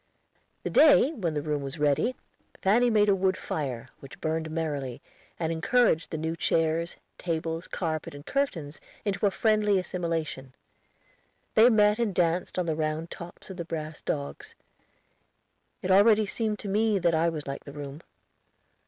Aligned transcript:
The 0.63 0.71
day 0.71 1.11
when 1.11 1.35
the 1.35 1.43
room 1.43 1.61
was 1.61 1.77
ready, 1.77 2.15
Fanny 2.59 2.89
made 2.89 3.07
a 3.07 3.13
wood 3.13 3.37
fire, 3.37 3.89
which 3.99 4.19
burned 4.19 4.49
merrily, 4.49 4.99
and 5.39 5.51
encouraged 5.51 6.09
the 6.09 6.17
new 6.17 6.35
chairs, 6.35 6.97
tables, 7.19 7.67
carpet, 7.67 8.15
and 8.15 8.25
curtains 8.25 8.81
into 9.05 9.27
a 9.27 9.29
friendly 9.29 9.77
assimilation; 9.77 10.55
they 11.53 11.69
met 11.69 11.99
and 11.99 12.15
danced 12.15 12.57
on 12.57 12.65
the 12.65 12.75
round 12.75 13.11
tops 13.11 13.51
of 13.51 13.57
the 13.57 13.65
brass 13.65 14.01
dogs. 14.01 14.55
It 15.83 15.91
already 15.91 16.25
seemed 16.25 16.57
to 16.61 16.67
me 16.67 16.97
that 16.97 17.13
I 17.13 17.29
was 17.29 17.45
like 17.45 17.65
the 17.65 17.71
room. 17.71 18.01